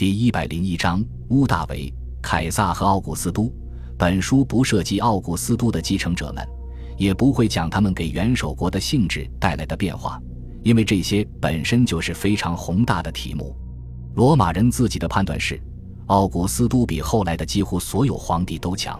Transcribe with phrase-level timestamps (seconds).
[0.00, 1.92] 第一百零一章乌大维、
[2.22, 3.52] 凯撒和奥古斯都。
[3.98, 6.42] 本书不涉及奥古斯都的继承者们，
[6.96, 10.18] 也不会讲他们给元首国的性质带来的变化，
[10.62, 13.54] 因为这些本身就是非常宏大的题目。
[14.14, 15.60] 罗马人自己的判断是，
[16.06, 18.98] 奥古斯都比后来的几乎所有皇帝都强。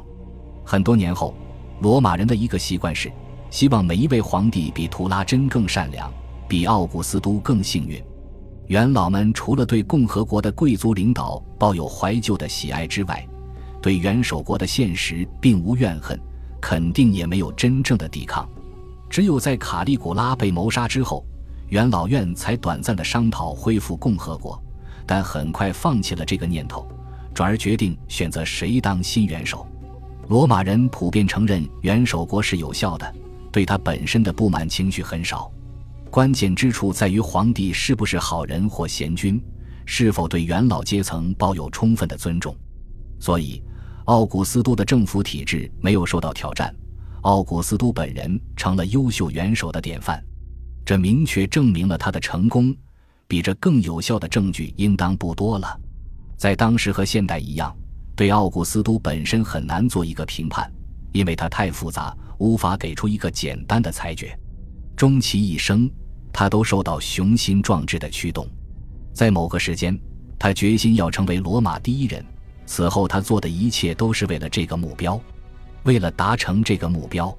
[0.67, 1.35] 很多年后，
[1.81, 3.11] 罗马人的一个习惯是，
[3.49, 6.13] 希望每一位皇帝比图拉真更善良，
[6.47, 7.99] 比奥古斯都更幸运。
[8.71, 13.27] 元老们除了对共和国的贵族领导抱有怀旧的喜爱之外，
[13.83, 16.17] 对元首国的现实并无怨恨，
[16.63, 18.49] 肯定也没有真正的抵抗。
[19.09, 21.27] 只有在卡利古拉被谋杀之后，
[21.71, 24.63] 元老院才短暂的商讨恢复共和国，
[25.05, 26.87] 但很快放弃了这个念头，
[27.35, 29.67] 转而决定选择谁当新元首。
[30.29, 33.15] 罗马人普遍承认元首国是有效的，
[33.51, 35.51] 对他本身的不满情绪很少。
[36.11, 39.41] 关键之处在于皇帝是不是好人或贤君，
[39.87, 42.55] 是否对元老阶层抱有充分的尊重。
[43.21, 43.63] 所以，
[44.07, 46.75] 奥古斯都的政府体制没有受到挑战，
[47.21, 50.21] 奥古斯都本人成了优秀元首的典范。
[50.85, 52.75] 这明确证明了他的成功，
[53.29, 55.81] 比这更有效的证据应当不多了。
[56.37, 57.73] 在当时和现代一样，
[58.17, 60.69] 对奥古斯都本身很难做一个评判，
[61.13, 64.37] 因为他太复杂，无法给出一个简单的裁决。
[64.97, 65.89] 终其一生，
[66.33, 68.47] 他都受到雄心壮志的驱动。
[69.13, 69.99] 在某个时间，
[70.39, 72.25] 他决心要成为罗马第一人。
[72.67, 75.21] 此后，他做的一切都是为了这个目标。
[75.83, 77.37] 为了达成这个目标，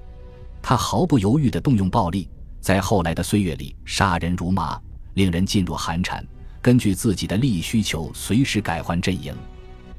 [0.60, 2.28] 他毫不犹豫地动用暴力。
[2.60, 4.80] 在后来的岁月里，杀人如麻，
[5.14, 6.24] 令人噤若寒蝉。
[6.60, 9.34] 根据自己的利益需求，随时改换阵营。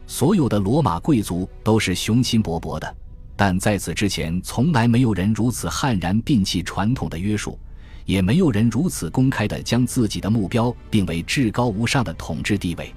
[0.07, 2.95] 所有的罗马贵族都是雄心勃勃的。
[3.35, 7.59] 但在此之前，从来没有人如此悍然摒弃传统的约束，
[8.05, 12.93] 也没有人如此公开地将自己的目标定为至高无上的统治地位。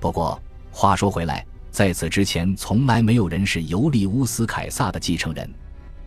[0.00, 5.48] 不过，话说回来，在此之前，从来没有人是尤利乌斯·凯撒的继承人。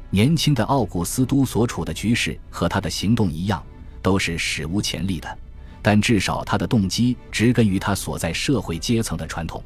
[0.09, 3.63] 年轻的奥古斯都所处的局势和他的行动一样，
[4.01, 5.37] 都是史无前例的。
[5.81, 9.63] 但至少他的动机植根于他所在社会阶层的传统。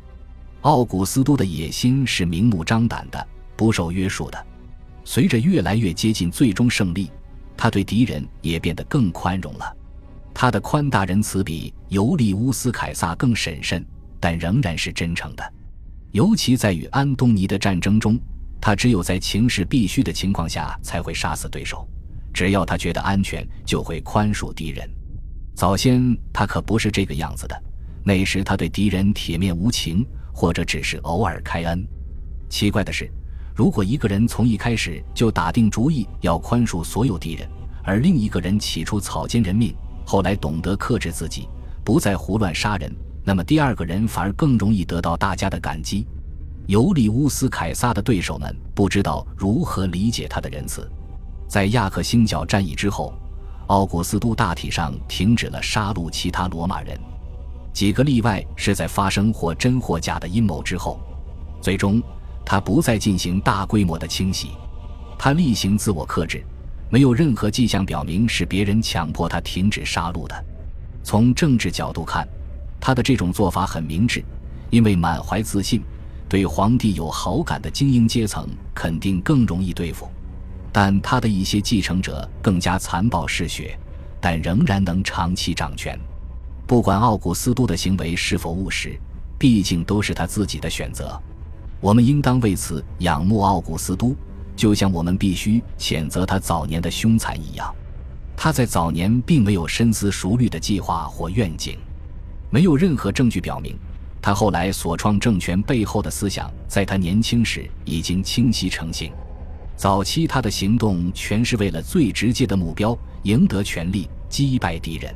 [0.61, 3.27] 奥古斯都的野心是明目张胆的。
[3.57, 4.45] 不受约束的，
[5.05, 7.09] 随着越来越接近最终胜利，
[7.57, 9.77] 他对敌人也变得更宽容了。
[10.33, 13.85] 他的宽大仁慈比尤利乌斯·凯撒更审慎，
[14.19, 15.53] 但仍然是真诚的。
[16.11, 18.19] 尤其在与安东尼的战争中，
[18.59, 21.87] 他只有在情势必须的情况下才会杀死对手。
[22.33, 24.89] 只要他觉得安全，就会宽恕敌人。
[25.53, 27.63] 早先他可不是这个样子的，
[28.03, 31.87] 那时他对敌人铁面无情，或者只是偶尔开恩。
[32.49, 33.09] 奇怪的是。
[33.55, 37.49] 如果一个人从一开始就打定主意要宽恕所有敌人，
[37.85, 39.73] 而另一个人起初草菅人命，
[40.05, 41.47] 后来懂得克制自己，
[41.81, 42.93] 不再胡乱杀人，
[43.23, 46.05] 那么第二个人反而更容易得到大家的感激。
[46.67, 50.85] 尤利乌斯·凯撒的对手们不知道如何理解他的仁慈。
[51.47, 53.13] 在亚克星角战役之后，
[53.67, 56.99] 奥古斯都大体上停止了杀戮其他罗马人，
[57.71, 60.99] 几个例外是在发生或真或假的阴谋之后，
[61.61, 62.03] 最终。
[62.45, 64.51] 他不再进行大规模的清洗，
[65.17, 66.45] 他例行自我克制，
[66.89, 70.45] 没有任何迹象表明是别人强迫他停止杀戮的。
[71.03, 72.27] 从政治角度看，
[72.79, 74.23] 他的这种做法很明智，
[74.69, 75.81] 因为满怀自信、
[76.29, 80.07] 对皇帝有好感的精英阶层肯定更容易对付。
[80.71, 83.77] 但他的一些继承者更加残暴嗜血，
[84.19, 85.97] 但仍然能长期掌权。
[86.67, 88.99] 不管奥古斯都的行为是否务实，
[89.39, 91.17] 毕竟都是他自己的选择。
[91.85, 94.15] 我们应当为此仰慕奥古斯都，
[94.55, 97.71] 就像我们必须谴责他早年的凶残一样。
[98.35, 101.77] 他在早年并没有深思熟虑的计划或愿景，
[102.49, 103.77] 没有任何证据表明
[104.19, 109.13] 他后来所创政权背后的思想在他年轻时已经清晰成型。
[109.75, 115.13] 早期他的行动全是为了最直接的目标——赢得权力、击败敌人。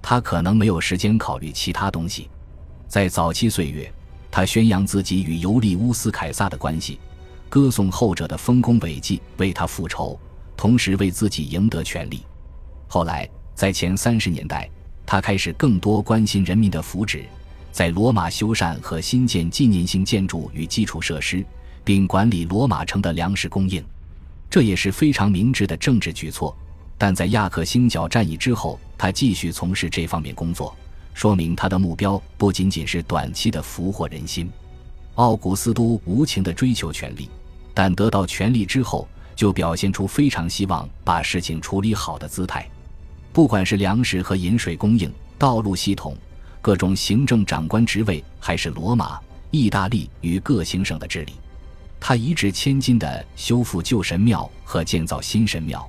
[0.00, 2.30] 他可能没有时间考虑其他东西。
[2.86, 3.92] 在早期岁月。
[4.30, 6.98] 他宣扬自己与尤利乌斯·凯撒的关系，
[7.48, 10.18] 歌颂后者的丰功伟绩，为他复仇，
[10.56, 12.22] 同时为自己赢得权利。
[12.86, 14.68] 后来，在前三十年代，
[15.06, 17.22] 他开始更多关心人民的福祉，
[17.72, 21.44] 在罗马修缮和新建纪念性建筑与基础设施，
[21.82, 23.84] 并管理罗马城的粮食供应，
[24.50, 26.56] 这也是非常明智的政治举措。
[26.98, 30.74] 但在亚克星角战役之后，他继续从事这方面工作。
[31.16, 34.50] 说明他的目标不仅仅是短期的俘获人心。
[35.14, 37.30] 奥古斯都无情地追求权力，
[37.72, 42.68] 但得到权力之后，就表现出非常希望把事情处理好的姿态。
[43.32, 46.14] 不管是粮食和饮水供应、道路系统、
[46.60, 49.18] 各种行政长官职位，还是罗马、
[49.50, 51.32] 意大利与各行省的治理。
[51.98, 55.88] 他一掷千金的修复旧神庙和建造新神庙，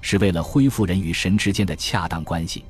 [0.00, 2.62] 是为了恢复人与神之间的恰当关系。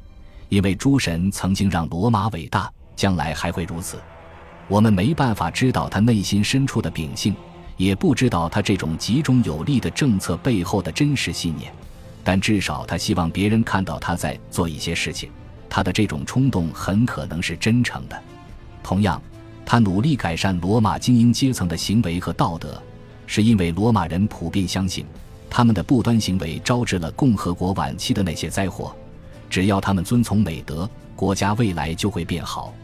[0.48, 3.98] 因为诸神曾经让罗马伟大，将来还会如此。
[4.66, 7.34] 我们没办法知道他内心深处的秉性，
[7.76, 11.72] 也不知道他这种集中有力的政策背后的真实信念。
[12.24, 15.30] 但至少他希望别人看到他在做一些事情，
[15.70, 18.22] 他的这种冲动很可能是真诚的。
[18.82, 19.20] 同样，
[19.64, 22.82] 他努力改善罗马精英阶层的行为和道德，
[23.26, 25.06] 是因为罗马人普遍相信，
[25.48, 28.94] 他们的不端行为招致了共和国晚期的那些灾祸。
[29.48, 32.74] 只要他们遵从美德，国家未来就会变好。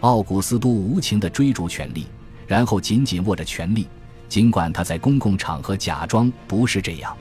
[0.00, 2.06] 奥古斯都无情地追逐权力，
[2.46, 3.86] 然后紧紧握着权力，
[4.28, 7.16] 尽管他在公共场合假装不是这样。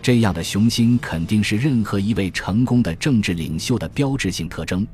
[0.00, 4.86] 这样的雄心肯定是任何一位成功的政治领袖的标志性特征，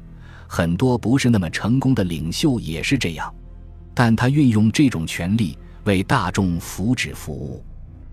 [0.47, 3.33] 很多不是那么成功的领袖也是这样。
[3.93, 7.65] 但他运用这种权力为大众福祉服务，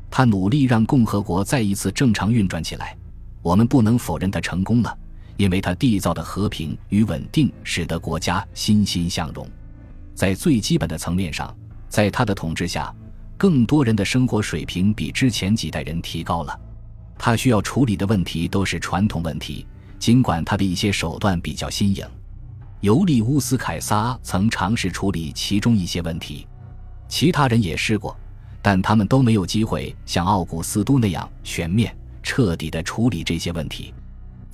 [0.09, 2.97] 他努力让共和国再一次正常运转起来。
[3.43, 4.97] 我们不能否认他成功了，
[5.37, 9.47] 因为他缔造的和平与稳定使得国家欣欣向荣。
[10.13, 11.55] 在最基本的层面上，
[11.87, 12.93] 在他的统治下，
[13.37, 16.59] 更多人的生活水平比之前几代人提高了。
[17.19, 19.65] 他需要处理的问题都是传统问题，
[19.99, 22.05] 尽管他的一些手段比较新颖。
[22.81, 26.47] 尤利乌斯·凯撒曾尝试处理其中一些问题，
[27.07, 28.15] 其他人也试过，
[28.61, 33.93] 但他们都没有机会像奥古斯都那样全面、彻底地处理这些问题。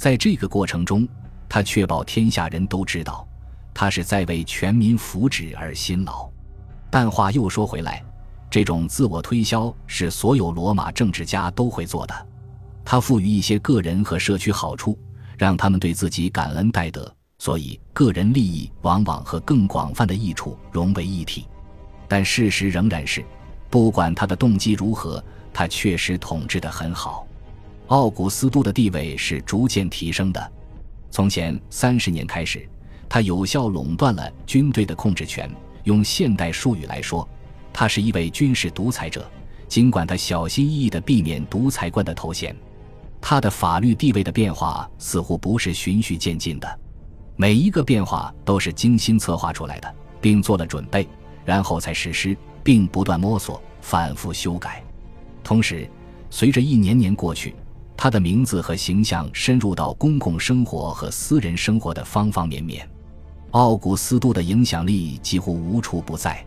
[0.04, 1.08] 在这个过程中，
[1.48, 3.26] 他确保天下人都知道，
[3.74, 6.30] 他是在为全民福祉而辛劳。
[6.90, 8.04] 但话又说回来，
[8.50, 12.28] 这种自我推销是所有罗马政治家都会做的。
[12.84, 15.00] 他赋予一些个人和社区好处，
[15.38, 21.48] 让他们对自己感恩戴德，所以个人利益往往和更广泛的益处融为一体。
[22.10, 23.24] 但事实仍然是，
[23.70, 25.24] 不管他的动机如何，
[25.54, 27.26] 他确实统治得很好。
[27.88, 30.52] 奥古斯都的地位是逐渐提升的。
[31.12, 32.68] 从前三十年开始，
[33.08, 35.50] 他有效垄断了军队的控制权。
[35.84, 37.28] 用现代术语来说，
[37.74, 39.30] 他是一位军事独裁者，
[39.68, 42.56] 尽管他小心翼翼地避免独裁官的头衔。
[43.20, 46.80] 他的法律地位的变化似乎不是循序渐进的，
[47.36, 51.08] 每一个变化都是精心策划出来的，并做了准备，
[51.44, 54.82] 然后才实施，并不断摸索、反复修改。
[55.44, 55.90] 同时，
[56.30, 57.54] 随着一年年过去，
[58.04, 62.86] 他的名字和形象深入到公共生活和私人生活的方方面面。
[63.52, 66.46] 奥古斯都的影响力几乎无处不在，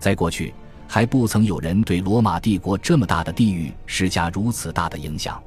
[0.00, 0.52] 在过去
[0.88, 5.40] 还不曾有人对罗马帝国这么大的地域施加如此大的影响。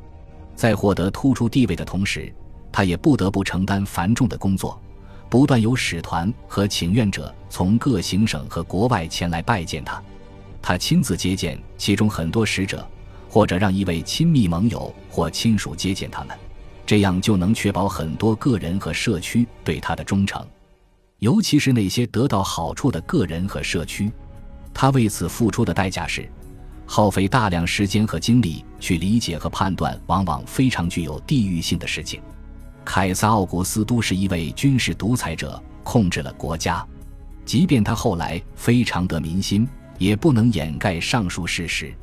[0.55, 2.33] 在获得突出地位的同时，
[2.71, 4.81] 他也不得不承担繁重的工作，
[5.29, 10.01] 不断有使团和请愿者从各行省和国外前来拜见他，
[10.61, 12.87] 他亲自接见其中很多使者，
[13.31, 16.37] 或者让一位亲密盟友或亲属接见他们，
[16.85, 20.45] 这样就能确保很多个人和社区对他的忠诚，
[21.19, 24.11] 尤其是那些得到好处的个人和社区，
[24.73, 26.29] 他为此付出的代价是。
[26.85, 32.19] 耗费大量时间和精力去理解和判断往往非常具有地域性的事情。
[32.83, 36.85] 凯撒·奥古斯都是一位军事独裁者，控制了国家。
[37.45, 39.65] 即便他后来非常得民心，
[39.97, 41.93] 也不能掩盖上述事实。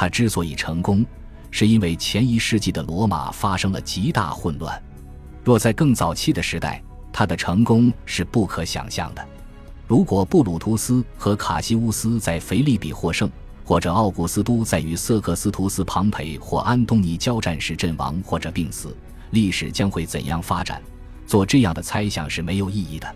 [0.00, 1.04] 他之所以成功，
[1.50, 4.80] 是因为前一世纪的罗马发生了极大混乱。
[5.42, 6.80] 若在更早期的时代，
[7.12, 9.28] 他的成功是不可想象的。
[9.88, 13.28] 如果布鲁图斯和卡西乌斯在腓利比获胜，
[13.64, 18.96] 或者奥古斯都在与瑟克斯图斯、庞培或安东尼交战时阵亡或者病死，
[19.32, 20.80] 历史将会怎样发展？
[21.26, 23.14] 做这样的猜想是没有意义的。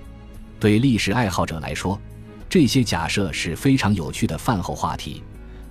[0.59, 1.97] 对历史爱好者来说，
[2.49, 5.23] 这些假设是非常有趣的饭后话题，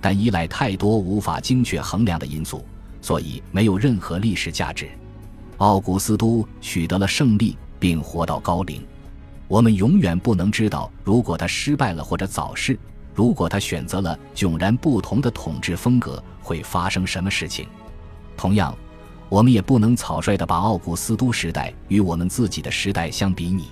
[0.02, 2.62] 但依赖太多无法精确衡量的因素，
[3.00, 4.90] 所以没有任何历史价值。
[5.58, 8.84] 奥古斯都取得了胜利并活到高龄，
[9.46, 12.78] 我们永远不能知道如果他失败了或者早逝。
[13.14, 17.66] 如果他选择了迥然不同的统治风格，会发生什么事情？
[18.36, 18.74] 同样，
[19.28, 23.68] 我们也不能草率地把奥古斯都时代与我们自己的时代相比拟。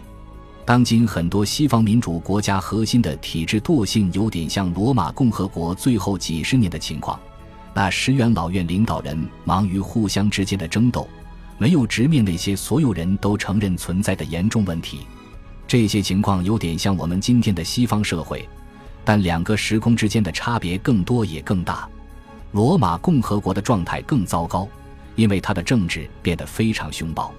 [0.65, 7.19] 当今很多西方民主国家核心的体制惰性，有点像罗马共和国最后几十年的情况。
[7.75, 11.09] 那石元老院领导人忙于互相之间的争斗，
[11.59, 15.01] 没有直面那些所有人都承认存在的严重问题。
[15.67, 18.49] 这些情况有点像我们今天的西方社会。
[19.03, 21.89] 但两个时空之间的差别更多也更大。
[22.53, 24.69] 罗马共和国的状态更糟糕，
[25.17, 27.33] 因为它的政治变得非常凶暴。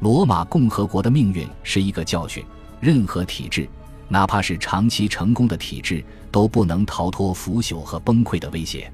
[0.00, 2.44] 罗马共和国的命运是一个教训，
[2.80, 3.68] 任何体制，
[4.08, 8.92] 哪怕是长期成功的体制，都不能逃脱腐朽和崩溃的威胁。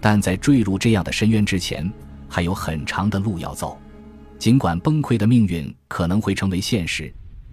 [0.00, 1.92] 但在坠入这样的深渊之前，
[2.28, 3.76] 还有很长的路要走。
[4.38, 7.12] 尽管崩溃的命运可能会成为现实，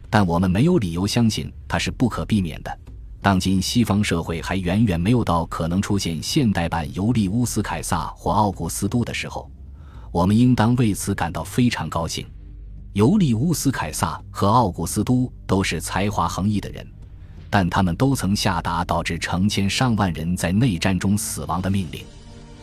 [0.09, 2.79] 但我们没有理由相信它是不可避免的。
[3.21, 9.49] 当今西方社会还远远没有到可能出现现代版尤利乌斯·凯撒或奥古斯都的时候，
[10.11, 12.27] 我们应当为此感到非常高兴。
[12.93, 16.87] 尤利乌斯·凯撒和奥古斯都都是才华横溢的人，
[17.49, 22.05] 但他们都曾下达导致成千上万人在内战中死亡的命令。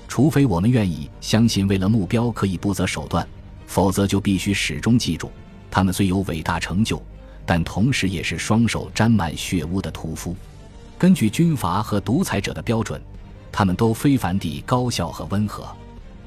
[0.07, 3.27] 除非我们愿意相信，为了目标可以不择手段，
[3.67, 5.33] 否则就必须始终记住，
[5.69, 7.03] 他们虽有伟大成就，
[7.45, 10.37] 但同时也是双手沾满血污的屠夫。
[10.97, 13.03] 根据军阀和独裁者的标准，
[13.51, 15.67] 他们都非凡地高效和温和。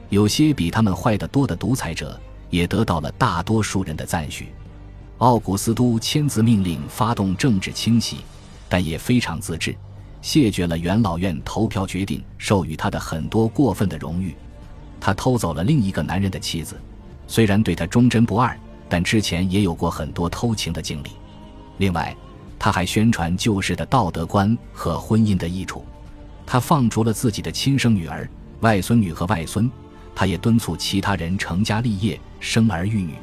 [0.09, 2.19] 有些比他们坏得多的独裁者
[2.53, 4.49] 也得到了大多数人的赞许。
[5.17, 8.17] 奥古斯都签字命令发动政治清洗，
[8.69, 9.75] 但也非常自制，
[10.21, 14.35] 谢绝了元老院投票决定授予他的很多过分的荣誉。
[14.99, 16.79] 他偷走了另一个男人的妻子，
[17.25, 18.55] 虽然对他忠贞不二，
[18.87, 21.09] 但之前也有过很多偷情的经历。
[21.79, 22.15] 另外。
[22.59, 25.83] 他还宣传旧式的道德观和婚姻的益处，
[26.45, 28.25] 他放逐了自己的亲生女儿、
[28.61, 29.69] 外孙女和外孙，
[30.15, 33.15] 他也敦促其他人成家立业、生儿育女。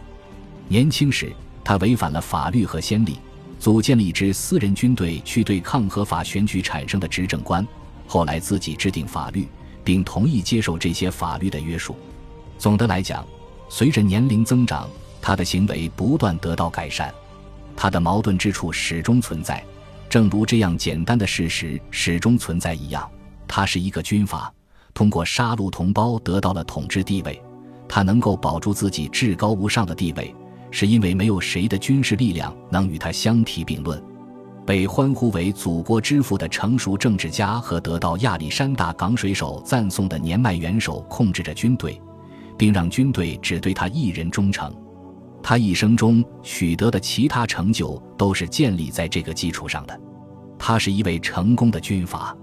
[0.68, 1.32] 年轻时，
[1.64, 3.18] 他违反了法律和先例，
[3.58, 7.66] 组建了一支私人军队去对抗合法选举产生的执政官，
[8.06, 9.46] 后来自己制定法律，
[9.84, 11.96] 并同意接受这些法律的约束。
[12.58, 13.26] 总的来讲，
[13.68, 14.88] 随着年龄增长，
[15.20, 17.12] 他的行为不断得到改善。
[17.76, 19.64] 他的矛盾之处始终存在，
[20.08, 23.08] 正如这样简单的事实始终存在一样。
[23.48, 24.52] 他是一个军阀，
[24.94, 27.40] 通过杀戮同胞得到了统治地位。
[27.88, 30.34] 他能够保住自己至高无上的地位，
[30.70, 34.00] 是因为没有谁的军事力量能与他相提并论。
[34.64, 42.00] 被欢呼为祖国之父的成熟政治家和得到亚历山大港水手赞颂的年迈元首控制着军队，
[42.56, 44.72] 并让军队只对他一人忠诚。
[45.42, 50.00] 他一生中取得的其他成就都是建立在这个基础上的。
[50.56, 52.36] 他是一位成功的军阀，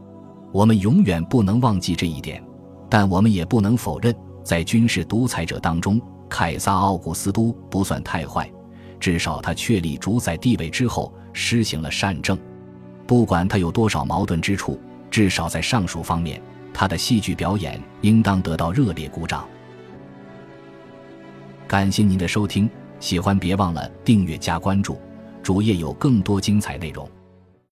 [0.57, 2.43] 我们永远不能忘记这一点。
[2.89, 8.51] 但我们也不能否认，在军事独裁者当中，凯撒·奥古斯都不算太坏。
[8.99, 12.35] 至少他确立主宰地位之后，施行了善政。
[13.05, 14.79] 不管他有多少矛盾之处，
[15.11, 16.41] 至少在上述方面，
[16.73, 19.47] 他的戏剧表演应当得到热烈鼓掌。
[21.67, 22.67] 感谢您的收听。
[22.99, 24.99] 喜欢别忘了订阅加关注，
[25.43, 27.07] 主页有更多精彩内容。